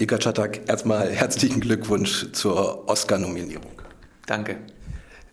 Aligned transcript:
Ilka 0.00 0.18
Czatak, 0.18 0.68
erstmal 0.68 1.10
herzlichen 1.10 1.58
Glückwunsch 1.60 2.30
zur 2.30 2.88
Oscar-Nominierung. 2.88 3.82
Danke. 4.26 4.58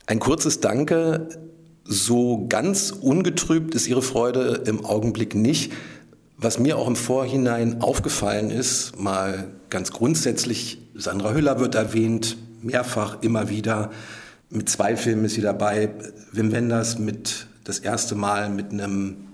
Ein 0.07 0.19
kurzes 0.19 0.59
Danke. 0.59 1.29
So 1.83 2.47
ganz 2.49 2.89
ungetrübt 2.89 3.75
ist 3.75 3.87
Ihre 3.87 4.01
Freude 4.01 4.63
im 4.65 4.83
Augenblick 4.83 5.35
nicht. 5.35 5.71
Was 6.37 6.57
mir 6.57 6.79
auch 6.79 6.87
im 6.87 6.95
Vorhinein 6.95 7.81
aufgefallen 7.81 8.49
ist, 8.49 8.99
mal 8.99 9.51
ganz 9.69 9.91
grundsätzlich, 9.91 10.79
Sandra 10.95 11.33
Hüller 11.33 11.59
wird 11.59 11.75
erwähnt, 11.75 12.35
mehrfach, 12.63 13.21
immer 13.21 13.49
wieder. 13.49 13.91
Mit 14.49 14.67
zwei 14.67 14.97
Filmen 14.97 15.25
ist 15.25 15.35
sie 15.35 15.41
dabei. 15.41 15.91
Wim 16.31 16.51
Wenders 16.51 16.97
mit 16.97 17.45
das 17.65 17.77
erste 17.77 18.15
Mal 18.15 18.49
mit 18.49 18.71
einem 18.71 19.27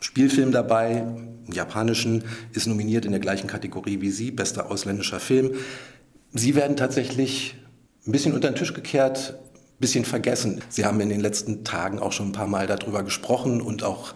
Spielfilm 0.00 0.52
dabei, 0.52 1.04
japanischen, 1.52 2.24
ist 2.52 2.66
nominiert 2.66 3.04
in 3.04 3.12
der 3.12 3.20
gleichen 3.20 3.46
Kategorie 3.46 4.00
wie 4.00 4.10
Sie, 4.10 4.30
bester 4.30 4.70
ausländischer 4.70 5.20
Film. 5.20 5.54
Sie 6.32 6.54
werden 6.54 6.76
tatsächlich 6.76 7.56
ein 8.06 8.12
bisschen 8.12 8.34
unter 8.34 8.50
den 8.50 8.56
Tisch 8.56 8.74
gekehrt, 8.74 9.34
ein 9.34 9.80
bisschen 9.80 10.04
vergessen. 10.04 10.60
Sie 10.68 10.84
haben 10.84 11.00
in 11.00 11.08
den 11.08 11.20
letzten 11.20 11.64
Tagen 11.64 11.98
auch 11.98 12.12
schon 12.12 12.28
ein 12.28 12.32
paar 12.32 12.46
Mal 12.46 12.66
darüber 12.66 13.02
gesprochen 13.02 13.60
und 13.60 13.82
auch 13.82 14.14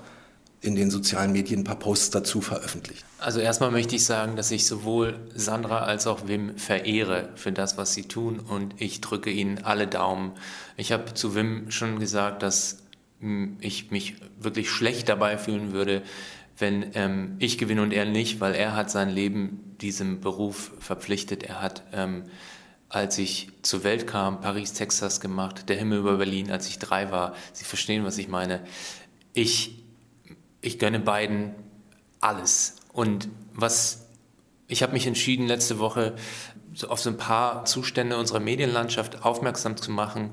in 0.62 0.76
den 0.76 0.90
sozialen 0.90 1.32
Medien 1.32 1.60
ein 1.60 1.64
paar 1.64 1.78
Posts 1.78 2.10
dazu 2.10 2.40
veröffentlicht. 2.40 3.04
Also 3.18 3.40
erstmal 3.40 3.72
möchte 3.72 3.96
ich 3.96 4.06
sagen, 4.06 4.36
dass 4.36 4.50
ich 4.52 4.64
sowohl 4.64 5.18
Sandra 5.34 5.80
als 5.80 6.06
auch 6.06 6.28
Wim 6.28 6.56
verehre 6.56 7.30
für 7.34 7.50
das, 7.50 7.76
was 7.76 7.94
sie 7.94 8.04
tun 8.04 8.38
und 8.38 8.80
ich 8.80 9.00
drücke 9.00 9.30
ihnen 9.30 9.58
alle 9.64 9.88
Daumen. 9.88 10.32
Ich 10.76 10.92
habe 10.92 11.14
zu 11.14 11.34
Wim 11.34 11.70
schon 11.70 11.98
gesagt, 11.98 12.44
dass 12.44 12.78
ich 13.60 13.90
mich 13.90 14.16
wirklich 14.38 14.70
schlecht 14.70 15.08
dabei 15.08 15.38
fühlen 15.38 15.72
würde, 15.72 16.02
wenn 16.58 16.90
ähm, 16.94 17.36
ich 17.38 17.58
gewinne 17.58 17.82
und 17.82 17.92
er 17.92 18.04
nicht, 18.04 18.40
weil 18.40 18.54
er 18.54 18.76
hat 18.76 18.90
sein 18.90 19.08
Leben 19.08 19.76
diesem 19.80 20.20
Beruf 20.20 20.72
verpflichtet. 20.80 21.42
Er 21.42 21.60
hat, 21.60 21.82
ähm, 21.92 22.24
als 22.88 23.18
ich 23.18 23.48
zur 23.62 23.84
Welt 23.84 24.06
kam, 24.06 24.40
Paris, 24.40 24.72
Texas 24.72 25.20
gemacht, 25.20 25.68
der 25.68 25.76
Himmel 25.76 26.00
über 26.00 26.18
Berlin, 26.18 26.50
als 26.50 26.68
ich 26.68 26.78
drei 26.78 27.10
war. 27.10 27.34
Sie 27.52 27.64
verstehen, 27.64 28.04
was 28.04 28.18
ich 28.18 28.28
meine. 28.28 28.60
Ich, 29.32 29.82
ich 30.60 30.78
gönne 30.78 31.00
beiden 31.00 31.54
alles. 32.20 32.76
Und 32.92 33.28
was 33.54 34.02
ich 34.72 34.82
habe 34.82 34.94
mich 34.94 35.06
entschieden, 35.06 35.46
letzte 35.46 35.78
Woche 35.78 36.14
auf 36.88 36.98
so 36.98 37.10
ein 37.10 37.18
paar 37.18 37.66
Zustände 37.66 38.16
unserer 38.16 38.40
Medienlandschaft 38.40 39.22
aufmerksam 39.22 39.76
zu 39.76 39.90
machen, 39.90 40.30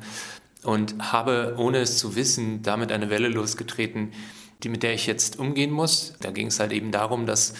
und 0.64 1.12
habe, 1.12 1.56
ohne 1.58 1.80
es 1.80 1.98
zu 1.98 2.16
wissen, 2.16 2.62
damit 2.62 2.92
eine 2.92 3.10
Welle 3.10 3.30
losgetreten, 3.30 4.12
die 4.64 4.70
mit 4.70 4.84
der 4.84 4.94
ich 4.94 5.08
jetzt 5.08 5.40
umgehen 5.40 5.72
muss. 5.72 6.14
Da 6.22 6.32
ging 6.32 6.48
es 6.48 6.60
halt 6.60 6.72
eben 6.72 6.92
darum, 6.92 7.26
dass 7.26 7.54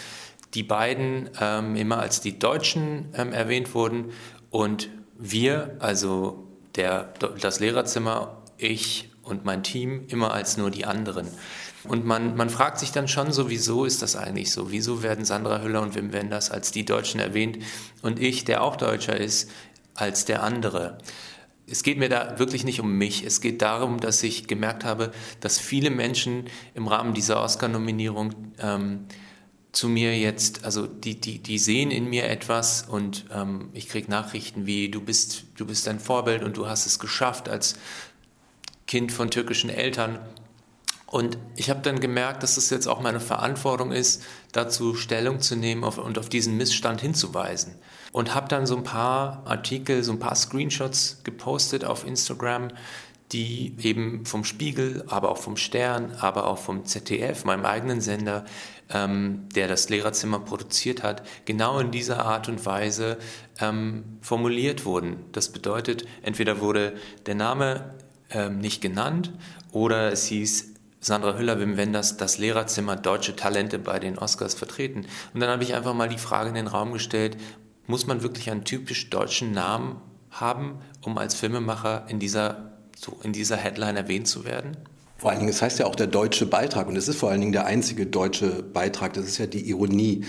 die 0.54 0.62
beiden 0.62 1.30
ähm, 1.40 1.76
immer 1.76 1.98
als 1.98 2.20
die 2.20 2.38
Deutschen 2.38 3.06
ähm, 3.14 3.32
erwähnt 3.32 3.74
wurden 3.74 4.12
und 4.50 4.90
wir, 5.18 5.76
also 5.78 6.46
der, 6.76 7.12
das 7.40 7.60
Lehrerzimmer, 7.60 8.42
ich 8.58 9.10
und 9.22 9.44
mein 9.44 9.62
Team 9.62 10.04
immer 10.08 10.32
als 10.32 10.56
nur 10.56 10.70
die 10.70 10.84
anderen. 10.84 11.28
Und 11.84 12.04
man, 12.04 12.36
man 12.36 12.50
fragt 12.50 12.78
sich 12.78 12.92
dann 12.92 13.08
schon 13.08 13.32
so, 13.32 13.48
wieso 13.48 13.84
ist 13.84 14.02
das 14.02 14.16
eigentlich 14.16 14.52
so? 14.52 14.70
Wieso 14.70 15.02
werden 15.02 15.24
Sandra 15.24 15.62
Hüller 15.62 15.80
und 15.80 15.94
Wim 15.94 16.12
Wenders 16.12 16.50
als 16.50 16.72
die 16.72 16.84
Deutschen 16.84 17.20
erwähnt 17.20 17.58
und 18.02 18.20
ich, 18.20 18.44
der 18.44 18.62
auch 18.62 18.76
Deutscher 18.76 19.16
ist, 19.16 19.50
als 19.94 20.26
der 20.26 20.42
andere? 20.42 20.98
Es 21.70 21.82
geht 21.82 21.98
mir 21.98 22.08
da 22.08 22.38
wirklich 22.38 22.64
nicht 22.64 22.80
um 22.80 22.98
mich. 22.98 23.24
Es 23.24 23.40
geht 23.40 23.62
darum, 23.62 24.00
dass 24.00 24.22
ich 24.22 24.46
gemerkt 24.48 24.84
habe, 24.84 25.12
dass 25.40 25.58
viele 25.58 25.90
Menschen 25.90 26.44
im 26.74 26.88
Rahmen 26.88 27.14
dieser 27.14 27.42
Oscar-Nominierung 27.42 28.34
ähm, 28.58 29.06
zu 29.72 29.88
mir 29.88 30.18
jetzt, 30.18 30.64
also 30.64 30.86
die, 30.86 31.20
die, 31.20 31.38
die 31.38 31.58
sehen 31.58 31.92
in 31.92 32.10
mir 32.10 32.28
etwas 32.28 32.82
und 32.82 33.26
ähm, 33.32 33.70
ich 33.72 33.88
kriege 33.88 34.10
Nachrichten 34.10 34.66
wie, 34.66 34.88
du 34.88 35.00
bist, 35.00 35.44
du 35.56 35.64
bist 35.64 35.86
ein 35.86 36.00
Vorbild 36.00 36.42
und 36.42 36.56
du 36.56 36.66
hast 36.66 36.86
es 36.86 36.98
geschafft 36.98 37.48
als 37.48 37.76
Kind 38.88 39.12
von 39.12 39.30
türkischen 39.30 39.70
Eltern. 39.70 40.18
Und 41.10 41.38
ich 41.56 41.70
habe 41.70 41.80
dann 41.80 41.98
gemerkt, 41.98 42.44
dass 42.44 42.56
es 42.56 42.70
jetzt 42.70 42.86
auch 42.86 43.00
meine 43.00 43.18
Verantwortung 43.18 43.90
ist, 43.90 44.22
dazu 44.52 44.94
Stellung 44.94 45.40
zu 45.40 45.56
nehmen 45.56 45.82
und 45.82 46.18
auf 46.18 46.28
diesen 46.28 46.56
Missstand 46.56 47.00
hinzuweisen 47.00 47.74
und 48.12 48.34
habe 48.34 48.48
dann 48.48 48.64
so 48.64 48.76
ein 48.76 48.84
paar 48.84 49.42
Artikel, 49.44 50.04
so 50.04 50.12
ein 50.12 50.20
paar 50.20 50.36
Screenshots 50.36 51.22
gepostet 51.24 51.84
auf 51.84 52.06
Instagram, 52.06 52.68
die 53.32 53.74
eben 53.82 54.24
vom 54.24 54.44
Spiegel, 54.44 55.04
aber 55.08 55.30
auch 55.30 55.38
vom 55.38 55.56
Stern, 55.56 56.12
aber 56.20 56.46
auch 56.46 56.58
vom 56.58 56.84
ZDF, 56.84 57.44
meinem 57.44 57.64
eigenen 57.64 58.00
Sender, 58.00 58.44
ähm, 58.88 59.48
der 59.54 59.68
das 59.68 59.88
Lehrerzimmer 59.88 60.40
produziert 60.40 61.02
hat, 61.02 61.26
genau 61.44 61.78
in 61.78 61.92
dieser 61.92 62.24
Art 62.24 62.48
und 62.48 62.64
Weise 62.66 63.18
ähm, 63.60 64.18
formuliert 64.20 64.84
wurden. 64.84 65.24
Das 65.32 65.50
bedeutet, 65.50 66.06
entweder 66.22 66.60
wurde 66.60 66.94
der 67.26 67.36
Name 67.36 67.94
ähm, 68.30 68.58
nicht 68.58 68.80
genannt 68.80 69.32
oder 69.70 70.12
es 70.12 70.26
hieß, 70.26 70.74
Sandra 71.00 71.38
Hüller, 71.38 71.58
Wim 71.58 71.78
Wenders, 71.78 72.18
das 72.18 72.36
Lehrerzimmer 72.36 72.94
Deutsche 72.94 73.34
Talente 73.34 73.78
bei 73.78 73.98
den 73.98 74.18
Oscars 74.18 74.54
vertreten. 74.54 75.06
Und 75.32 75.40
dann 75.40 75.48
habe 75.48 75.62
ich 75.62 75.74
einfach 75.74 75.94
mal 75.94 76.08
die 76.08 76.18
Frage 76.18 76.50
in 76.50 76.54
den 76.54 76.66
Raum 76.66 76.92
gestellt, 76.92 77.38
muss 77.86 78.06
man 78.06 78.22
wirklich 78.22 78.50
einen 78.50 78.64
typisch 78.64 79.08
deutschen 79.08 79.52
Namen 79.52 79.96
haben, 80.30 80.78
um 81.02 81.16
als 81.16 81.34
Filmemacher 81.34 82.04
in 82.08 82.18
dieser, 82.18 82.72
so 82.96 83.18
in 83.22 83.32
dieser 83.32 83.56
Headline 83.56 83.96
erwähnt 83.96 84.28
zu 84.28 84.44
werden? 84.44 84.76
Vor 85.16 85.30
allen 85.30 85.40
Dingen, 85.40 85.50
es 85.50 85.60
heißt 85.60 85.78
ja 85.78 85.86
auch 85.86 85.96
der 85.96 86.06
deutsche 86.06 86.46
Beitrag 86.46 86.86
und 86.86 86.96
es 86.96 87.08
ist 87.08 87.18
vor 87.18 87.30
allen 87.30 87.40
Dingen 87.40 87.52
der 87.52 87.66
einzige 87.66 88.06
deutsche 88.06 88.62
Beitrag. 88.62 89.14
Das 89.14 89.26
ist 89.26 89.38
ja 89.38 89.46
die 89.46 89.68
Ironie. 89.68 90.24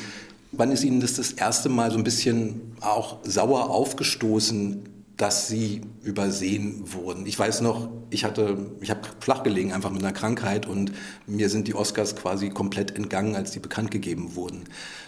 Wann 0.54 0.72
ist 0.72 0.84
Ihnen 0.84 1.00
das 1.00 1.14
das 1.14 1.32
erste 1.32 1.70
Mal 1.70 1.92
so 1.92 1.98
ein 1.98 2.04
bisschen 2.04 2.76
auch 2.82 3.20
sauer 3.24 3.70
aufgestoßen, 3.70 4.90
dass 5.22 5.48
Sie 5.48 5.82
übersehen 6.02 6.94
wurden? 6.94 7.28
Ich 7.28 7.38
weiß 7.38 7.62
noch, 7.62 7.90
ich 8.10 8.24
hatte, 8.24 8.58
ich 8.82 8.90
habe 8.90 9.02
flach 9.20 9.44
gelegen 9.44 9.72
einfach 9.72 9.92
mit 9.92 10.04
einer 10.04 10.14
Krankheit 10.14 10.66
und 10.66 10.94
mir 11.28 11.48
sind 11.50 11.68
die 11.68 11.76
Oscars 11.76 12.16
quasi 12.16 12.50
komplett 12.50 12.96
entgangen, 12.96 13.36
als 13.36 13.52
die 13.52 13.60
bekannt 13.60 13.92
gegeben 13.92 14.34
wurden. 14.34 14.64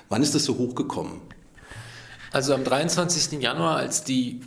Wann 0.10 0.22
ist 0.22 0.36
das 0.36 0.44
so 0.44 0.60
hochgekommen? 0.60 1.14
Also 2.32 2.54
am 2.54 2.64
23. 2.64 3.42
Januar, 3.42 3.78
als 3.78 4.04
die 4.04 4.42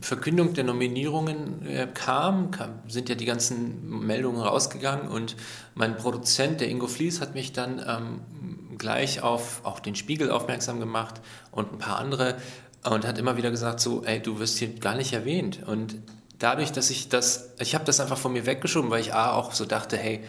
Verkündung 0.00 0.54
der 0.54 0.64
Nominierungen 0.64 1.64
äh, 1.66 1.86
kam, 1.92 2.50
kam, 2.50 2.70
sind 2.88 3.08
ja 3.08 3.14
die 3.14 3.26
ganzen 3.26 4.06
Meldungen 4.06 4.40
rausgegangen 4.40 5.06
und 5.06 5.36
mein 5.76 5.96
Produzent, 5.96 6.60
der 6.60 6.68
Ingo 6.68 6.88
Flies, 6.88 7.20
hat 7.20 7.34
mich 7.36 7.52
dann 7.52 7.80
ähm, 7.86 8.76
gleich 8.76 9.22
auf 9.22 9.60
auch 9.64 9.78
den 9.78 9.94
Spiegel 9.94 10.32
aufmerksam 10.32 10.80
gemacht 10.80 11.20
und 11.52 11.74
ein 11.74 11.78
paar 11.78 11.98
andere 11.98 12.36
und 12.84 13.06
hat 13.06 13.18
immer 13.18 13.36
wieder 13.36 13.50
gesagt 13.50 13.80
so, 13.80 14.04
ey, 14.04 14.20
du 14.20 14.38
wirst 14.38 14.58
hier 14.58 14.68
gar 14.74 14.94
nicht 14.94 15.12
erwähnt 15.12 15.60
und 15.66 15.96
dadurch, 16.38 16.72
dass 16.72 16.90
ich 16.90 17.08
das, 17.08 17.50
ich 17.58 17.74
habe 17.74 17.84
das 17.84 18.00
einfach 18.00 18.18
von 18.18 18.32
mir 18.32 18.46
weggeschoben, 18.46 18.90
weil 18.90 19.00
ich 19.00 19.14
A, 19.14 19.32
auch 19.32 19.52
so 19.52 19.66
dachte, 19.66 19.96
hey, 19.96 20.22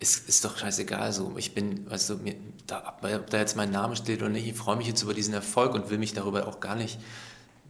ist, 0.00 0.28
ist 0.28 0.44
doch 0.44 0.58
scheißegal. 0.58 1.12
So, 1.12 1.32
ich 1.36 1.54
bin, 1.54 1.90
weißt 1.90 2.10
du, 2.10 2.16
mir, 2.16 2.34
da, 2.66 2.94
ob 3.02 3.30
da 3.30 3.38
jetzt 3.38 3.56
mein 3.56 3.70
Name 3.70 3.96
steht 3.96 4.20
oder 4.20 4.30
nicht, 4.30 4.46
ich 4.46 4.54
freue 4.54 4.76
mich 4.76 4.86
jetzt 4.86 5.02
über 5.02 5.14
diesen 5.14 5.34
Erfolg 5.34 5.74
und 5.74 5.90
will 5.90 5.98
mich 5.98 6.12
darüber 6.12 6.46
auch 6.46 6.60
gar 6.60 6.74
nicht, 6.74 6.98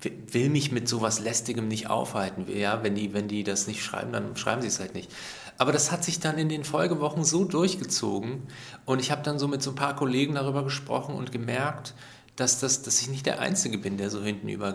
will 0.01 0.51
mich 0.51 0.73
mit 0.73 0.89
sowas 0.89 1.21
Lästigem 1.21 1.69
nicht 1.69 1.89
aufhalten. 1.89 2.47
Ja, 2.53 2.83
wenn 2.83 2.95
die, 2.95 3.15
wenn 3.15 3.29
die 3.29 3.45
das 3.45 3.67
nicht 3.67 3.83
schreiben, 3.83 4.13
dann 4.13 4.37
schreiben 4.37 4.63
sie 4.63 4.69
es 4.69 4.81
halt 4.81 4.95
nicht. 4.95 5.11
Aber 5.57 5.71
das 5.71 5.93
hat 5.93 6.03
sich 6.03 6.19
dann 6.19 6.37
in 6.37 6.49
den 6.49 6.65
Folgewochen 6.65 7.25
so 7.25 7.45
durchgezogen 7.45 8.43
und 8.85 8.99
ich 8.99 9.13
habe 9.13 9.23
dann 9.23 9.39
so 9.39 9.47
mit 9.47 9.63
so 9.63 9.71
ein 9.71 9.77
paar 9.77 9.95
Kollegen 9.95 10.35
darüber 10.35 10.65
gesprochen 10.65 11.15
und 11.15 11.31
gemerkt, 11.31 11.95
dass, 12.37 12.59
das, 12.59 12.83
dass 12.83 13.01
ich 13.01 13.09
nicht 13.09 13.27
der 13.27 13.41
Einzige 13.41 13.79
bin, 13.79 13.97
der 13.97 14.11
so 14.11 14.23
hintenüber, 14.23 14.75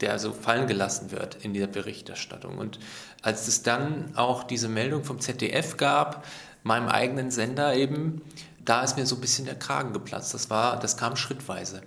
der 0.00 0.18
so 0.18 0.32
fallen 0.32 0.66
gelassen 0.66 1.12
wird 1.12 1.36
in 1.44 1.54
dieser 1.54 1.68
Berichterstattung. 1.68 2.58
Und 2.58 2.78
als 3.22 3.46
es 3.46 3.62
dann 3.62 4.16
auch 4.16 4.42
diese 4.44 4.68
Meldung 4.68 5.04
vom 5.04 5.20
ZDF 5.20 5.76
gab, 5.76 6.26
meinem 6.64 6.88
eigenen 6.88 7.30
Sender 7.30 7.74
eben, 7.74 8.22
da 8.64 8.82
ist 8.82 8.96
mir 8.96 9.06
so 9.06 9.14
ein 9.14 9.20
bisschen 9.20 9.44
der 9.44 9.54
Kragen 9.54 9.92
geplatzt. 9.92 10.34
Das 10.34 10.50
war, 10.50 10.78
das 10.78 10.96
kam 10.96 11.14
schrittweise. 11.14 11.82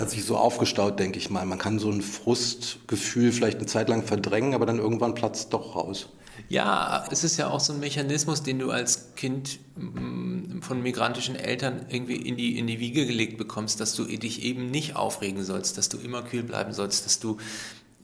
Es 0.00 0.04
hat 0.04 0.10
sich 0.12 0.24
so 0.24 0.38
aufgestaut, 0.38 0.98
denke 0.98 1.18
ich 1.18 1.28
mal. 1.28 1.44
Man 1.44 1.58
kann 1.58 1.78
so 1.78 1.90
ein 1.90 2.00
Frustgefühl 2.00 3.32
vielleicht 3.32 3.58
eine 3.58 3.66
Zeit 3.66 3.90
lang 3.90 4.02
verdrängen, 4.02 4.54
aber 4.54 4.64
dann 4.64 4.78
irgendwann 4.78 5.14
platzt 5.14 5.52
doch 5.52 5.76
raus. 5.76 6.08
Ja, 6.48 7.04
es 7.10 7.22
ist 7.22 7.36
ja 7.36 7.50
auch 7.50 7.60
so 7.60 7.74
ein 7.74 7.80
Mechanismus, 7.80 8.42
den 8.42 8.60
du 8.60 8.70
als 8.70 9.14
Kind 9.14 9.58
mm, 9.76 10.62
von 10.62 10.82
migrantischen 10.82 11.36
Eltern 11.36 11.84
irgendwie 11.90 12.16
in 12.16 12.38
die, 12.38 12.58
in 12.58 12.66
die 12.66 12.80
Wiege 12.80 13.04
gelegt 13.04 13.36
bekommst, 13.36 13.78
dass 13.78 13.94
du 13.94 14.04
dich 14.04 14.42
eben 14.42 14.70
nicht 14.70 14.96
aufregen 14.96 15.44
sollst, 15.44 15.76
dass 15.76 15.90
du 15.90 15.98
immer 15.98 16.22
kühl 16.22 16.44
bleiben 16.44 16.72
sollst, 16.72 17.04
dass 17.04 17.20
du 17.20 17.36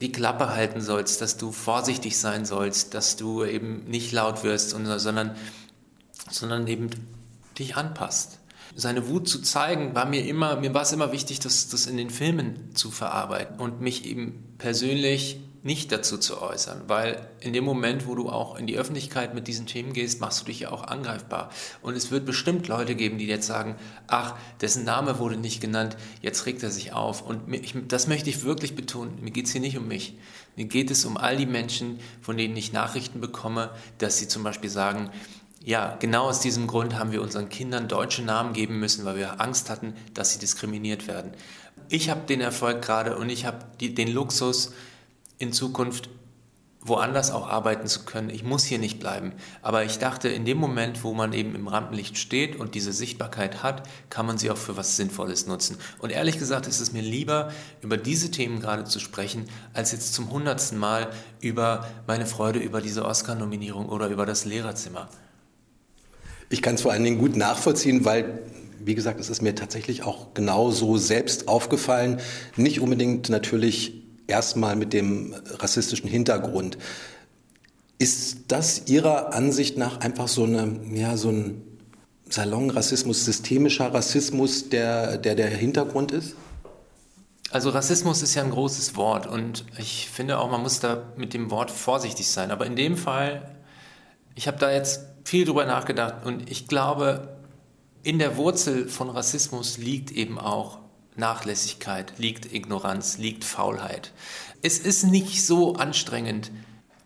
die 0.03 0.13
Klappe 0.13 0.51
halten 0.51 0.83
sollst, 0.83 1.23
dass 1.23 1.39
du 1.39 1.51
vorsichtig 1.51 2.19
sein 2.19 2.45
sollst, 2.45 2.93
dass 2.93 3.17
du 3.17 3.43
eben 3.43 3.85
nicht 3.87 4.13
laut 4.13 4.45
wirst, 4.45 4.69
sondern, 4.69 5.35
sondern 6.31 6.67
eben 6.67 6.91
dich 7.59 7.75
anpasst. 7.75 8.39
Seine 8.75 9.09
Wut 9.09 9.29
zu 9.29 9.41
zeigen, 9.41 9.95
war 9.95 10.07
mir 10.07 10.27
immer, 10.27 10.57
mir 10.57 10.75
war 10.75 10.83
es 10.83 10.93
immer 10.93 11.13
wichtig, 11.13 11.41
das, 11.41 11.69
das 11.69 11.87
in 11.87 11.97
den 11.97 12.11
Filmen 12.11 12.75
zu 12.75 12.91
verarbeiten 12.91 13.59
und 13.59 13.81
mich 13.81 14.05
eben 14.05 14.55
persönlich 14.59 15.41
nicht 15.67 15.91
dazu 15.91 16.17
zu 16.17 16.41
äußern, 16.41 16.83
weil 16.87 17.29
in 17.41 17.53
dem 17.53 17.65
Moment, 17.65 18.07
wo 18.07 18.15
du 18.15 18.29
auch 18.29 18.57
in 18.57 18.69
die 18.69 18.79
Öffentlichkeit 18.79 19.35
mit 19.35 19.49
diesen 19.49 19.67
Themen 19.67 19.93
gehst, 19.93 20.21
machst 20.21 20.41
du 20.41 20.45
dich 20.45 20.61
ja 20.61 20.71
auch 20.71 20.85
angreifbar. 20.85 21.51
Und 21.83 21.97
es 21.97 22.13
wird 22.13 22.25
bestimmt 22.25 22.69
Leute 22.69 22.95
geben, 22.95 23.19
die 23.19 23.27
jetzt 23.27 23.49
sagen, 23.49 23.75
ach, 24.07 24.37
dessen 24.61 24.85
Name 24.85 25.19
wurde 25.19 25.37
nicht 25.37 25.61
genannt, 25.61 25.97
jetzt 26.23 26.47
regt 26.47 26.63
er 26.63 26.71
sich 26.71 26.93
auf. 26.93 27.21
Und 27.21 27.53
ich, 27.53 27.75
das 27.89 28.07
möchte 28.07 28.31
ich 28.31 28.45
wirklich 28.45 28.77
betonen, 28.77 29.19
mir 29.21 29.33
geht 29.33 29.47
es 29.47 29.53
hier 29.53 29.61
nicht 29.61 29.77
um 29.77 29.89
mich. 29.89 30.17
Mir 30.55 30.67
geht 30.67 30.93
es 30.93 31.05
um 31.05 31.17
all 31.17 31.37
die 31.37 31.47
Menschen, 31.47 31.99
von 32.23 32.37
denen 32.37 32.57
ich 32.57 32.73
Nachrichten 32.73 33.21
bekomme, 33.21 33.71
dass 33.99 34.19
sie 34.19 34.29
zum 34.29 34.45
Beispiel 34.45 34.71
sagen, 34.71 35.11
ja, 35.67 35.97
genau 35.99 36.29
aus 36.29 36.39
diesem 36.39 36.69
Grund 36.69 36.97
haben 36.97 37.11
wir 37.11 37.21
unseren 37.21 37.49
Kindern 37.49 37.89
deutsche 37.89 38.23
Namen 38.23 38.53
geben 38.53 38.79
müssen, 38.79 39.05
weil 39.05 39.17
wir 39.17 39.41
Angst 39.41 39.69
hatten, 39.69 39.95
dass 40.15 40.33
sie 40.33 40.39
diskriminiert 40.39 41.09
werden. 41.09 41.33
Ich 41.89 42.09
habe 42.09 42.21
den 42.21 42.41
Erfolg 42.41 42.83
gerade 42.83 43.17
und 43.17 43.29
ich 43.31 43.47
habe 43.47 43.67
den 43.81 44.13
Luxus, 44.13 44.73
in 45.39 45.53
Zukunft 45.53 46.09
woanders 46.81 47.33
auch 47.33 47.49
arbeiten 47.49 47.89
zu 47.89 48.05
können. 48.05 48.31
Ich 48.31 48.45
muss 48.45 48.63
hier 48.63 48.79
nicht 48.79 49.01
bleiben. 49.01 49.33
Aber 49.61 49.83
ich 49.83 49.99
dachte, 49.99 50.29
in 50.29 50.45
dem 50.45 50.57
Moment, 50.57 51.03
wo 51.03 51.15
man 51.15 51.33
eben 51.33 51.57
im 51.57 51.67
Rampenlicht 51.67 52.17
steht 52.17 52.55
und 52.55 52.77
diese 52.77 52.93
Sichtbarkeit 52.93 53.65
hat, 53.65 53.89
kann 54.09 54.25
man 54.25 54.39
sie 54.39 54.53
auch 54.53 54.57
für 54.57 54.77
was 54.77 54.95
Sinnvolles 54.95 55.49
nutzen. 55.49 55.79
Und 55.99 56.11
ehrlich 56.11 56.39
gesagt 56.39 56.69
ist 56.69 56.79
es 56.79 56.93
mir 56.93 57.03
lieber, 57.03 57.51
über 57.83 57.97
diese 57.97 58.31
Themen 58.31 58.61
gerade 58.61 58.85
zu 58.85 59.01
sprechen, 59.01 59.47
als 59.75 59.91
jetzt 59.91 60.15
zum 60.15 60.31
hundertsten 60.31 60.79
Mal 60.79 61.11
über 61.41 61.89
meine 62.07 62.25
Freude 62.25 62.61
über 62.61 62.81
diese 62.81 63.05
Oscar-Nominierung 63.05 63.89
oder 63.89 64.07
über 64.07 64.27
das 64.27 64.45
Lehrerzimmer. 64.45 65.09
Ich 66.49 66.63
kann 66.63 66.77
es 66.77 66.83
vor 66.83 66.93
allen 66.93 67.05
Dingen 67.05 67.19
gut 67.19 67.37
nachvollziehen, 67.37 68.05
weil 68.05 68.41
wie 68.87 68.95
gesagt, 68.95 69.19
es 69.19 69.31
ist 69.31 69.43
mir 69.43 69.55
tatsächlich 69.55 70.05
auch 70.05 70.33
genauso 70.33 70.97
selbst 70.97 71.49
aufgefallen. 71.49 72.21
Nicht 72.57 72.81
unbedingt 72.81 73.29
natürlich 73.29 74.05
erstmal 74.29 74.77
mit 74.77 74.93
dem 74.93 75.35
rassistischen 75.59 76.09
Hintergrund. 76.09 76.79
Ist 77.99 78.45
das 78.49 78.87
Ihrer 78.87 79.35
Ansicht 79.35 79.77
nach 79.77 80.01
einfach 80.01 80.29
so, 80.29 80.45
eine, 80.45 80.79
ja, 80.93 81.17
so 81.17 81.31
ein 81.31 81.63
Salonrassismus, 82.29 83.25
systemischer 83.25 83.93
Rassismus, 83.93 84.69
der, 84.69 85.19
der 85.19 85.35
der 85.35 85.49
Hintergrund 85.49 86.13
ist? 86.13 86.37
Also 87.51 87.71
Rassismus 87.71 88.23
ist 88.23 88.35
ja 88.35 88.43
ein 88.43 88.51
großes 88.51 88.97
Wort 88.97 89.27
und 89.27 89.65
ich 89.79 90.11
finde 90.13 90.39
auch, 90.39 90.51
man 90.51 90.63
muss 90.63 90.81
da 90.81 91.05
mit 91.17 91.33
dem 91.33 91.51
Wort 91.51 91.71
vorsichtig 91.71 92.29
sein. 92.29 92.51
Aber 92.51 92.67
in 92.67 92.77
dem 92.77 92.97
Fall, 92.97 93.56
ich 94.37 94.47
habe 94.47 94.59
da 94.59 94.71
jetzt 94.71 95.01
viel 95.25 95.45
drüber 95.45 95.65
nachgedacht 95.65 96.25
und 96.25 96.49
ich 96.49 96.69
glaube, 96.69 97.37
in 98.05 98.21
der 98.21 98.37
Wurzel 98.37 98.89
von 98.89 99.11
Rassismus 99.11 99.79
liegt 99.79 100.13
eben 100.13 100.39
auch 100.39 100.79
Nachlässigkeit, 101.17 102.13
liegt 102.19 102.53
Ignoranz, 102.53 103.19
liegt 103.19 103.43
Faulheit. 103.43 104.13
Es 104.63 104.79
ist 104.79 105.05
nicht 105.05 105.45
so 105.45 105.75
anstrengend, 105.77 106.53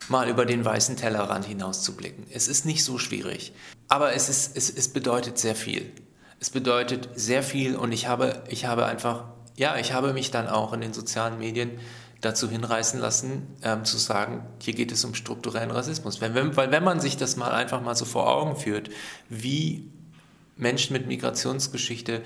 mal 0.08 0.28
über 0.28 0.44
den 0.44 0.64
weißen 0.64 0.96
Tellerrand 0.96 1.46
hinauszublicken. 1.46 2.26
Es 2.32 2.48
ist 2.48 2.66
nicht 2.66 2.84
so 2.84 2.98
schwierig. 2.98 3.52
Aber 3.86 4.12
es, 4.12 4.28
ist, 4.28 4.56
es, 4.56 4.68
es 4.68 4.88
bedeutet 4.88 5.38
sehr 5.38 5.54
viel. 5.54 5.92
Es 6.40 6.50
bedeutet 6.50 7.08
sehr 7.14 7.44
viel 7.44 7.76
und 7.76 7.92
ich 7.92 8.08
habe, 8.08 8.42
ich 8.48 8.66
habe 8.66 8.86
einfach, 8.86 9.26
ja, 9.56 9.76
ich 9.76 9.92
habe 9.92 10.12
mich 10.12 10.32
dann 10.32 10.48
auch 10.48 10.72
in 10.72 10.80
den 10.80 10.92
sozialen 10.92 11.38
Medien 11.38 11.78
dazu 12.20 12.50
hinreißen 12.50 13.00
lassen, 13.00 13.46
ähm, 13.62 13.84
zu 13.84 13.96
sagen, 13.96 14.44
hier 14.60 14.74
geht 14.74 14.92
es 14.92 15.04
um 15.04 15.14
strukturellen 15.14 15.70
Rassismus. 15.70 16.20
Wenn, 16.20 16.34
wenn, 16.34 16.56
weil 16.56 16.70
wenn 16.70 16.84
man 16.84 17.00
sich 17.00 17.16
das 17.16 17.36
mal 17.36 17.52
einfach 17.52 17.80
mal 17.80 17.94
so 17.94 18.04
vor 18.04 18.28
Augen 18.28 18.56
führt, 18.56 18.90
wie 19.28 19.90
Menschen 20.56 20.92
mit 20.92 21.06
Migrationsgeschichte 21.06 22.22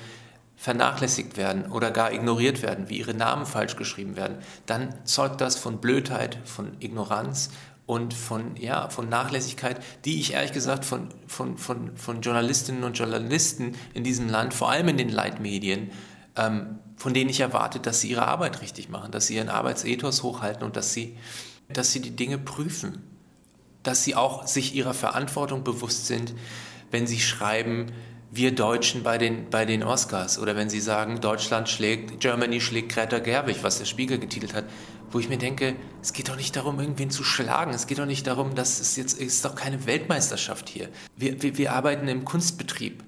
vernachlässigt 0.57 1.37
werden 1.37 1.71
oder 1.71 1.91
gar 1.91 2.13
ignoriert 2.13 2.63
werden, 2.63 2.89
wie 2.89 2.99
ihre 2.99 3.15
Namen 3.15 3.47
falsch 3.47 3.77
geschrieben 3.77 4.17
werden, 4.17 4.39
dann 4.67 4.95
zeugt 5.05 5.41
das 5.41 5.57
von 5.57 5.81
Blödheit, 5.81 6.39
von 6.45 6.77
Ignoranz 6.81 7.51
und 7.87 8.15
von, 8.15 8.57
ja, 8.57 8.89
von 8.89 9.09
Nachlässigkeit, 9.09 9.81
die 10.05 10.21
ich 10.21 10.33
ehrlich 10.33 10.53
gesagt 10.53 10.85
von, 10.85 11.09
von, 11.27 11.59
von, 11.59 11.97
von 11.97 12.23
Journalistinnen 12.23 12.83
und 12.83 12.99
Journalisten 12.99 13.75
in 13.93 14.05
diesem 14.05 14.29
Land, 14.29 14.55
vor 14.55 14.71
allem 14.71 14.89
in 14.89 14.97
den 14.97 15.11
Leitmedien, 15.11 15.91
ähm, 16.37 16.79
von 16.97 17.15
denen 17.15 17.31
ich 17.31 17.41
erwarte, 17.41 17.81
dass 17.81 18.01
sie 18.01 18.11
ihre 18.11 18.27
Arbeit 18.27 18.61
richtig 18.61 18.89
machen, 18.89 19.13
dass 19.13 19.27
sie 19.27 19.37
ihren 19.37 19.49
Arbeitsethos 19.49 20.23
hochhalten 20.23 20.65
und 20.65 20.77
dass 20.77 20.93
sie, 20.93 21.17
dass 21.69 21.93
sie 21.93 22.01
die 22.01 22.15
Dinge 22.17 22.39
prüfen, 22.39 23.03
dass 23.83 24.05
sie 24.05 24.15
auch 24.15 24.47
sich 24.47 24.75
ihrer 24.75 24.95
Verantwortung 24.95 25.65
bewusst 25.65 26.07
sind, 26.07 26.35
wenn 26.91 27.07
sie 27.07 27.21
schreiben, 27.21 27.93
wir 28.31 28.53
Deutschen 28.53 29.05
bei 29.05 29.17
den, 29.17 29.49
bei 29.51 29.65
den 29.65 29.85
Oscars 29.85 30.39
oder 30.39 30.57
wenn 30.57 30.69
sie 30.69 30.81
sagen, 30.81 31.21
Deutschland 31.21 31.69
schlägt, 31.69 32.21
Germany 32.21 32.61
schlägt 32.61 32.93
Greta 32.93 33.21
Gerwig, 33.21 33.63
was 33.63 33.79
der 33.79 33.85
Spiegel 33.85 34.19
getitelt 34.19 34.55
hat, 34.55 34.65
wo 35.13 35.21
ich 35.21 35.29
mir 35.29 35.39
denke, 35.39 35.77
es 36.03 36.13
geht 36.13 36.29
doch 36.29 36.37
nicht 36.37 36.57
darum, 36.57 36.81
irgendwen 36.81 37.11
zu 37.11 37.23
schlagen. 37.23 37.73
Es 37.73 37.87
geht 37.87 38.01
doch 38.01 38.07
nicht 38.07 38.27
darum, 38.27 38.57
dass 38.57 38.81
es 38.81 38.97
jetzt 38.97 39.21
ist 39.21 39.45
doch 39.45 39.55
keine 39.55 39.87
Weltmeisterschaft 39.87 40.69
hier. 40.69 40.89
Wir, 41.17 41.41
wir, 41.43 41.57
wir 41.57 41.73
arbeiten 41.73 42.09
im 42.09 42.25
Kunstbetrieb. 42.25 43.05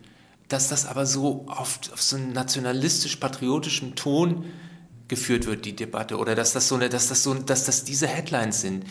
Dass 0.48 0.68
das 0.68 0.86
aber 0.86 1.06
so 1.06 1.46
oft 1.48 1.92
auf 1.92 2.02
so 2.02 2.16
einen 2.16 2.32
nationalistisch-patriotischen 2.32 3.96
Ton 3.96 4.44
geführt 5.08 5.46
wird, 5.46 5.64
die 5.64 5.74
Debatte, 5.74 6.18
oder 6.18 6.34
dass 6.34 6.52
das 6.52 6.68
so 6.68 6.74
eine, 6.74 6.88
dass 6.88 7.08
das 7.08 7.22
so, 7.22 7.34
dass 7.34 7.64
das 7.64 7.84
diese 7.84 8.06
Headlines 8.06 8.60
sind, 8.60 8.84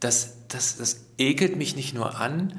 das, 0.00 0.34
das, 0.48 0.76
das 0.78 1.00
ekelt 1.18 1.56
mich 1.56 1.76
nicht 1.76 1.94
nur 1.94 2.18
an, 2.18 2.58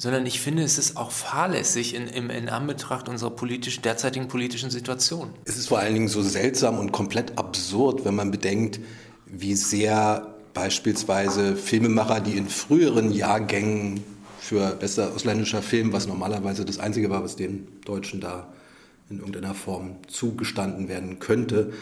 sondern 0.00 0.24
ich 0.24 0.40
finde, 0.40 0.62
es 0.62 0.78
ist 0.78 0.96
auch 0.96 1.10
fahrlässig 1.10 1.94
in, 1.94 2.06
in, 2.06 2.30
in 2.30 2.48
Anbetracht 2.48 3.08
unserer 3.08 3.30
politischen, 3.30 3.82
derzeitigen 3.82 4.28
politischen 4.28 4.70
Situation. 4.70 5.30
Es 5.44 5.58
ist 5.58 5.68
vor 5.68 5.78
allen 5.78 5.92
Dingen 5.92 6.08
so 6.08 6.22
seltsam 6.22 6.78
und 6.78 6.90
komplett 6.90 7.36
absurd, 7.36 8.06
wenn 8.06 8.14
man 8.14 8.30
bedenkt, 8.30 8.80
wie 9.26 9.54
sehr 9.54 10.34
beispielsweise 10.54 11.54
Filmemacher, 11.54 12.20
die 12.20 12.38
in 12.38 12.48
früheren 12.48 13.12
Jahrgängen 13.12 14.02
für 14.40 14.74
bester 14.74 15.12
ausländischer 15.14 15.62
Film, 15.62 15.92
was 15.92 16.06
normalerweise 16.06 16.64
das 16.64 16.78
Einzige 16.78 17.10
war, 17.10 17.22
was 17.22 17.36
den 17.36 17.68
Deutschen 17.84 18.20
da 18.20 18.52
in 19.08 19.18
irgendeiner 19.18 19.54
Form 19.54 19.96
zugestanden 20.08 20.88
werden 20.88 21.18
könnte, 21.18 21.72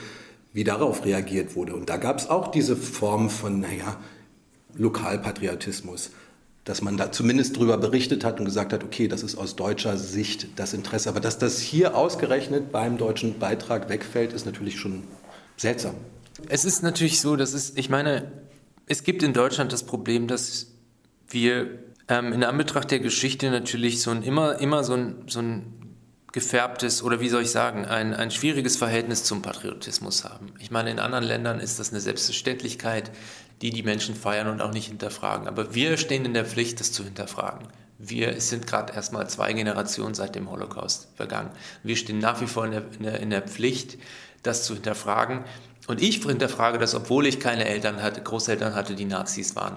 wie 0.53 0.65
darauf 0.65 1.05
reagiert 1.05 1.55
wurde. 1.55 1.75
Und 1.75 1.89
da 1.89 1.97
gab 1.97 2.19
es 2.19 2.29
auch 2.29 2.51
diese 2.51 2.77
Form 2.77 3.31
von, 3.31 3.61
naja, 3.61 3.97
Lokalpatriotismus 4.77 6.11
dass 6.69 6.83
man 6.83 6.99
da 6.99 7.11
zumindest 7.11 7.57
darüber 7.57 7.79
berichtet 7.79 8.25
hat 8.25 8.39
und 8.41 8.45
gesagt 8.45 8.75
hat, 8.75 8.85
okay, 8.85 9.09
das 9.09 9.23
ist 9.23 9.37
aus 9.37 9.57
deutscher 9.57 9.97
Sicht 9.97 10.49
das 10.57 10.75
Interesse. 10.75 11.09
Aber 11.09 11.19
dass 11.19 11.39
das 11.39 11.61
hier 11.61 11.97
ausgerechnet 11.97 12.71
beim 12.73 12.99
deutschen 12.99 13.39
Beitrag 13.39 13.89
wegfällt, 13.89 14.35
ist 14.35 14.45
natürlich 14.45 14.79
schon 14.79 15.05
seltsam. 15.57 15.95
Es 16.51 16.67
ist 16.67 16.83
natürlich 16.83 17.23
so, 17.23 17.37
dass 17.37 17.55
es, 17.55 17.73
ich 17.77 17.89
meine, 17.89 18.31
es 18.85 19.03
gibt 19.03 19.23
in 19.23 19.33
Deutschland 19.33 19.73
das 19.73 19.83
Problem, 19.83 20.29
dass 20.29 20.67
wir 21.31 21.79
ähm, 22.09 22.33
in 22.33 22.45
Anbetracht 22.45 22.91
der 22.91 23.01
Geschichte 23.01 23.51
natürlich 23.51 24.03
so 24.03 24.11
ein 24.11 24.23
immer, 24.23 24.59
immer 24.61 24.85
so 24.85 24.95
ein, 24.95 25.25
so 25.27 25.41
ein 25.41 25.75
gefärbtes 26.33 27.03
oder 27.03 27.21
wie 27.21 27.29
soll 27.29 27.43
ich 27.43 27.51
sagen, 27.51 27.87
ein, 27.87 28.15
ein 28.15 28.31
schwieriges 28.31 28.77
Verhältnis 28.77 29.25
zum 29.25 29.43
Patriotismus 29.43 30.25
haben. 30.25 30.53
Ich 30.59 30.71
meine, 30.71 30.91
in 30.91 30.99
anderen 30.99 31.25
Ländern 31.25 31.59
ist 31.59 31.79
das 31.79 31.91
eine 31.91 32.01
Selbstverständlichkeit 32.01 33.11
die 33.63 33.71
die 33.71 33.83
Menschen 33.83 34.15
feiern 34.15 34.49
und 34.49 34.61
auch 34.61 34.73
nicht 34.73 34.89
hinterfragen. 34.89 35.49
Aber 35.49 35.75
wir 35.75 35.97
stehen 35.97 36.25
in 36.25 36.35
der 36.35 36.45
Pflicht, 36.45 36.81
das 36.81 36.93
zu 36.93 37.05
hinterfragen. 37.05 37.69
Wir 37.99 38.41
sind 38.41 38.67
gerade 38.67 38.93
erstmal 38.93 39.29
zwei 39.29 39.53
Generationen 39.53 40.15
seit 40.15 40.37
dem 40.37 40.51
Holocaust 40.51 41.09
vergangen. 41.17 41.51
Wir 41.83 41.97
stehen 41.97 42.19
nach 42.19 42.41
wie 42.41 42.47
vor 42.47 42.65
in 42.65 42.71
der, 42.71 42.85
in 42.97 43.03
der, 43.03 43.21
in 43.21 43.31
der 43.31 43.43
Pflicht, 43.43 43.99
das 44.45 44.63
zu 44.63 44.75
hinterfragen. 44.75 45.45
Und 45.89 46.01
ich 46.01 46.23
hinterfrage 46.23 46.79
das, 46.79 46.95
obwohl 46.95 47.27
ich 47.27 47.41
keine 47.41 47.65
Eltern 47.65 48.03
hatte, 48.03 48.23
Großeltern 48.23 48.75
hatte, 48.75 48.95
die 48.95 49.07
Nazis 49.07 49.57
waren. 49.57 49.77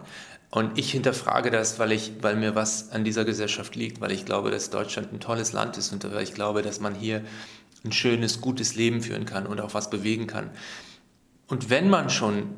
Und 0.51 0.77
ich 0.77 0.91
hinterfrage 0.91 1.49
das, 1.49 1.79
weil, 1.79 1.93
ich, 1.93 2.11
weil 2.21 2.35
mir 2.35 2.55
was 2.55 2.91
an 2.91 3.05
dieser 3.05 3.23
Gesellschaft 3.23 3.75
liegt, 3.75 4.01
weil 4.01 4.11
ich 4.11 4.25
glaube, 4.25 4.51
dass 4.51 4.69
Deutschland 4.69 5.13
ein 5.13 5.21
tolles 5.21 5.53
Land 5.53 5.77
ist 5.77 5.93
und 5.93 6.03
weil 6.13 6.23
ich 6.23 6.33
glaube, 6.33 6.61
dass 6.61 6.81
man 6.81 6.93
hier 6.93 7.23
ein 7.85 7.93
schönes, 7.93 8.41
gutes 8.41 8.75
Leben 8.75 9.01
führen 9.01 9.25
kann 9.25 9.47
und 9.47 9.61
auch 9.61 9.73
was 9.73 9.89
bewegen 9.89 10.27
kann. 10.27 10.51
Und 11.47 11.69
wenn 11.69 11.89
man 11.89 12.09
schon 12.09 12.55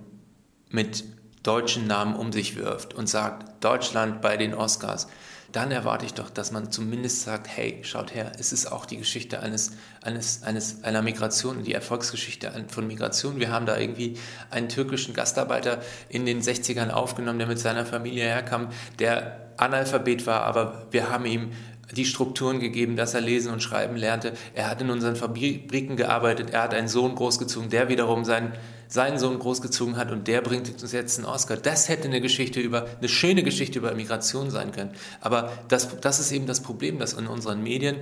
mit 0.69 1.03
deutschen 1.43 1.85
Namen 1.85 2.15
um 2.15 2.31
sich 2.31 2.55
wirft 2.55 2.95
und 2.95 3.07
sagt, 3.07 3.63
Deutschland 3.63 4.21
bei 4.21 4.37
den 4.37 4.55
Oscars, 4.55 5.07
dann 5.53 5.71
erwarte 5.71 6.05
ich 6.05 6.15
doch, 6.15 6.31
dass 6.31 6.51
man 6.51 6.71
zumindest 6.71 7.21
sagt, 7.21 7.47
hey, 7.47 7.79
schaut 7.83 8.13
her, 8.15 8.31
es 8.39 8.51
ist 8.51 8.71
auch 8.71 8.87
die 8.87 8.97
Geschichte 8.97 9.39
eines, 9.39 9.73
eines, 10.01 10.41
eines, 10.41 10.83
einer 10.83 11.03
Migration, 11.03 11.63
die 11.63 11.73
Erfolgsgeschichte 11.73 12.51
von 12.69 12.87
Migration. 12.87 13.39
Wir 13.39 13.51
haben 13.51 13.67
da 13.67 13.77
irgendwie 13.77 14.17
einen 14.49 14.67
türkischen 14.67 15.13
Gastarbeiter 15.13 15.79
in 16.09 16.25
den 16.25 16.41
60ern 16.41 16.89
aufgenommen, 16.89 17.37
der 17.37 17.47
mit 17.47 17.59
seiner 17.59 17.85
Familie 17.85 18.23
herkam, 18.23 18.69
der 18.97 19.51
Analphabet 19.57 20.25
war, 20.25 20.41
aber 20.41 20.87
wir 20.89 21.11
haben 21.11 21.25
ihm 21.25 21.51
die 21.91 22.05
Strukturen 22.05 22.59
gegeben, 22.59 22.95
dass 22.95 23.13
er 23.13 23.21
lesen 23.21 23.51
und 23.51 23.61
schreiben 23.61 23.95
lernte. 23.95 24.33
Er 24.55 24.69
hat 24.69 24.81
in 24.81 24.89
unseren 24.89 25.15
Fabriken 25.15 25.95
gearbeitet, 25.95 26.51
er 26.51 26.63
hat 26.63 26.73
einen 26.73 26.87
Sohn 26.87 27.15
großgezogen, 27.15 27.69
der 27.69 27.89
wiederum 27.89 28.25
seinen, 28.25 28.53
seinen 28.87 29.19
Sohn 29.19 29.37
großgezogen 29.37 29.97
hat 29.97 30.11
und 30.11 30.27
der 30.27 30.41
bringt 30.41 30.69
uns 30.81 30.91
jetzt 30.91 31.17
einen 31.17 31.27
Oscar. 31.27 31.57
Das 31.57 31.89
hätte 31.89 32.07
eine 32.07 32.21
Geschichte 32.21 32.59
über, 32.59 32.87
eine 32.99 33.09
schöne 33.09 33.43
Geschichte 33.43 33.79
über 33.79 33.93
Migration 33.93 34.49
sein 34.49 34.71
können. 34.71 34.91
Aber 35.21 35.51
das, 35.67 35.99
das 35.99 36.19
ist 36.19 36.31
eben 36.31 36.47
das 36.47 36.61
Problem, 36.61 36.99
dass 36.99 37.13
in 37.13 37.27
unseren 37.27 37.61
Medien 37.61 37.97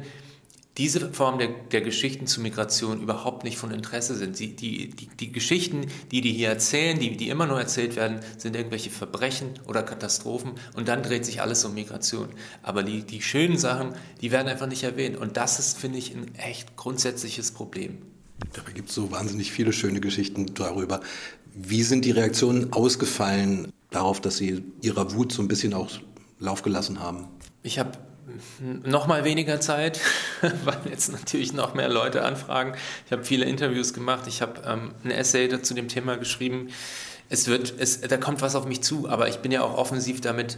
diese 0.77 1.11
Form 1.11 1.37
der, 1.37 1.49
der, 1.49 1.81
Geschichten 1.81 2.27
zu 2.27 2.39
Migration 2.39 3.01
überhaupt 3.01 3.43
nicht 3.43 3.57
von 3.57 3.71
Interesse 3.71 4.15
sind. 4.15 4.39
Die, 4.39 4.55
die, 4.55 4.89
die, 4.89 5.07
die, 5.07 5.31
Geschichten, 5.31 5.87
die 6.11 6.21
die 6.21 6.31
hier 6.31 6.47
erzählen, 6.47 6.97
die, 6.97 7.17
die 7.17 7.29
immer 7.29 7.45
nur 7.45 7.59
erzählt 7.59 7.97
werden, 7.97 8.21
sind 8.37 8.55
irgendwelche 8.55 8.89
Verbrechen 8.89 9.59
oder 9.67 9.83
Katastrophen 9.83 10.53
und 10.73 10.87
dann 10.87 11.03
dreht 11.03 11.25
sich 11.25 11.41
alles 11.41 11.65
um 11.65 11.73
Migration. 11.73 12.29
Aber 12.63 12.83
die, 12.83 13.03
die 13.03 13.21
schönen 13.21 13.57
Sachen, 13.57 13.93
die 14.21 14.31
werden 14.31 14.47
einfach 14.47 14.67
nicht 14.67 14.83
erwähnt. 14.83 15.17
Und 15.17 15.35
das 15.35 15.59
ist, 15.59 15.77
finde 15.77 15.97
ich, 15.97 16.15
ein 16.15 16.33
echt 16.35 16.77
grundsätzliches 16.77 17.51
Problem. 17.51 17.97
Dabei 18.53 18.71
gibt 18.71 18.89
es 18.89 18.95
so 18.95 19.11
wahnsinnig 19.11 19.51
viele 19.51 19.73
schöne 19.73 19.99
Geschichten 19.99 20.53
darüber. 20.53 21.01
Wie 21.53 21.83
sind 21.83 22.05
die 22.05 22.11
Reaktionen 22.11 22.71
ausgefallen 22.71 23.73
darauf, 23.89 24.21
dass 24.21 24.37
Sie 24.37 24.63
Ihrer 24.81 25.13
Wut 25.13 25.33
so 25.33 25.41
ein 25.41 25.49
bisschen 25.49 25.73
auch 25.73 25.89
Lauf 26.39 26.61
gelassen 26.61 26.99
haben? 27.01 27.27
Ich 27.61 27.77
habe 27.77 27.91
noch 28.59 29.07
mal 29.07 29.23
weniger 29.23 29.59
Zeit, 29.59 29.99
weil 30.65 30.79
jetzt 30.89 31.11
natürlich 31.11 31.53
noch 31.53 31.73
mehr 31.73 31.89
Leute 31.89 32.23
anfragen. 32.23 32.73
Ich 33.05 33.11
habe 33.11 33.23
viele 33.23 33.45
Interviews 33.45 33.93
gemacht. 33.93 34.27
Ich 34.27 34.41
habe 34.41 34.61
ähm, 34.65 34.93
ein 35.03 35.11
Essay 35.11 35.47
dazu 35.47 35.73
dem 35.73 35.87
Thema 35.87 36.17
geschrieben. 36.17 36.69
Es 37.29 37.47
wird, 37.47 37.73
es, 37.77 38.01
da 38.01 38.17
kommt 38.17 38.41
was 38.41 38.55
auf 38.55 38.65
mich 38.65 38.81
zu, 38.81 39.07
aber 39.07 39.29
ich 39.29 39.37
bin 39.37 39.51
ja 39.51 39.61
auch 39.61 39.77
offensiv 39.77 40.21
damit 40.21 40.57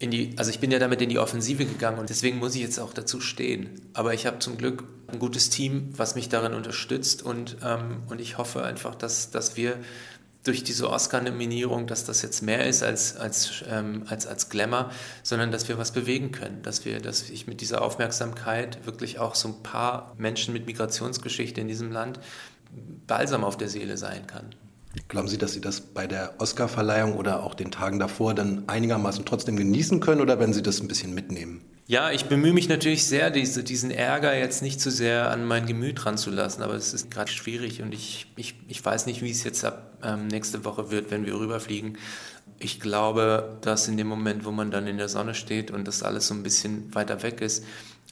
in 0.00 0.10
die, 0.10 0.34
also 0.36 0.50
ich 0.50 0.60
bin 0.60 0.70
ja 0.70 0.78
damit 0.78 1.02
in 1.02 1.08
die 1.08 1.18
Offensive 1.18 1.64
gegangen 1.64 1.98
und 1.98 2.08
deswegen 2.08 2.38
muss 2.38 2.54
ich 2.54 2.62
jetzt 2.62 2.78
auch 2.78 2.92
dazu 2.92 3.20
stehen. 3.20 3.80
Aber 3.94 4.14
ich 4.14 4.26
habe 4.26 4.38
zum 4.38 4.56
Glück 4.56 4.84
ein 5.08 5.18
gutes 5.18 5.50
Team, 5.50 5.92
was 5.96 6.14
mich 6.14 6.28
darin 6.28 6.54
unterstützt 6.54 7.22
und, 7.22 7.56
ähm, 7.64 8.02
und 8.08 8.20
ich 8.20 8.38
hoffe 8.38 8.62
einfach, 8.62 8.94
dass, 8.94 9.30
dass 9.30 9.56
wir 9.56 9.76
durch 10.48 10.64
diese 10.64 10.90
Oscar-Nominierung, 10.90 11.86
dass 11.86 12.04
das 12.04 12.22
jetzt 12.22 12.42
mehr 12.42 12.66
ist 12.66 12.82
als, 12.82 13.16
als, 13.16 13.62
ähm, 13.70 14.04
als, 14.08 14.26
als 14.26 14.48
Glamour, 14.48 14.90
sondern 15.22 15.52
dass 15.52 15.68
wir 15.68 15.78
was 15.78 15.92
bewegen 15.92 16.32
können, 16.32 16.62
dass, 16.62 16.84
wir, 16.84 17.00
dass 17.00 17.28
ich 17.30 17.46
mit 17.46 17.60
dieser 17.60 17.82
Aufmerksamkeit 17.82 18.84
wirklich 18.86 19.18
auch 19.18 19.34
so 19.34 19.48
ein 19.48 19.62
paar 19.62 20.14
Menschen 20.18 20.52
mit 20.54 20.66
Migrationsgeschichte 20.66 21.60
in 21.60 21.68
diesem 21.68 21.92
Land 21.92 22.18
balsam 23.06 23.44
auf 23.44 23.56
der 23.56 23.68
Seele 23.68 23.96
sein 23.96 24.26
kann. 24.26 24.46
Glauben 25.08 25.28
Sie, 25.28 25.38
dass 25.38 25.52
Sie 25.52 25.60
das 25.60 25.80
bei 25.80 26.06
der 26.06 26.34
Oscar-Verleihung 26.38 27.16
oder 27.16 27.42
auch 27.42 27.54
den 27.54 27.70
Tagen 27.70 27.98
davor 27.98 28.34
dann 28.34 28.64
einigermaßen 28.68 29.24
trotzdem 29.24 29.56
genießen 29.56 30.00
können 30.00 30.20
oder 30.20 30.40
werden 30.40 30.54
Sie 30.54 30.62
das 30.62 30.80
ein 30.80 30.88
bisschen 30.88 31.14
mitnehmen? 31.14 31.62
Ja, 31.88 32.10
ich 32.10 32.26
bemühe 32.26 32.52
mich 32.52 32.68
natürlich 32.68 33.06
sehr, 33.06 33.30
diese, 33.30 33.64
diesen 33.64 33.90
Ärger 33.90 34.36
jetzt 34.36 34.60
nicht 34.60 34.78
zu 34.78 34.90
sehr 34.90 35.30
an 35.30 35.46
mein 35.46 35.64
Gemüt 35.64 36.04
ranzulassen, 36.04 36.62
aber 36.62 36.74
es 36.74 36.92
ist 36.92 37.10
gerade 37.10 37.30
schwierig 37.30 37.80
und 37.80 37.94
ich, 37.94 38.26
ich, 38.36 38.56
ich 38.68 38.84
weiß 38.84 39.06
nicht, 39.06 39.22
wie 39.22 39.30
es 39.30 39.42
jetzt 39.42 39.64
ab 39.64 39.96
ähm, 40.02 40.26
nächste 40.26 40.66
Woche 40.66 40.90
wird, 40.90 41.10
wenn 41.10 41.24
wir 41.24 41.34
rüberfliegen. 41.34 41.96
Ich 42.58 42.78
glaube, 42.78 43.56
dass 43.62 43.88
in 43.88 43.96
dem 43.96 44.06
Moment, 44.06 44.44
wo 44.44 44.50
man 44.50 44.70
dann 44.70 44.86
in 44.86 44.98
der 44.98 45.08
Sonne 45.08 45.34
steht 45.34 45.70
und 45.70 45.88
das 45.88 46.02
alles 46.02 46.26
so 46.26 46.34
ein 46.34 46.42
bisschen 46.42 46.94
weiter 46.94 47.22
weg 47.22 47.40
ist, 47.40 47.64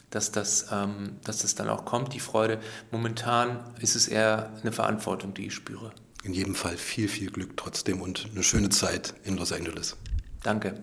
dass 0.09 0.33
das, 0.33 0.69
ähm, 0.73 1.19
dass 1.25 1.43
das 1.43 1.55
dann 1.55 1.69
auch 1.69 1.85
kommt, 1.85 2.15
die 2.15 2.21
Freude. 2.21 2.61
Momentan 2.91 3.59
ist 3.79 3.95
es 3.95 4.09
eher 4.09 4.55
eine 4.63 4.73
Verantwortung, 4.73 5.35
die 5.35 5.49
ich 5.49 5.55
spüre. 5.55 5.93
In 6.25 6.33
jedem 6.33 6.55
Fall 6.55 6.79
viel, 6.79 7.09
viel 7.09 7.31
Glück 7.31 7.59
trotzdem 7.59 8.01
und 8.01 8.27
eine 8.33 8.43
schöne 8.43 8.71
Zeit 8.71 9.13
in 9.25 9.37
Los 9.37 9.53
Angeles. 9.53 9.99
Danke. 10.43 10.83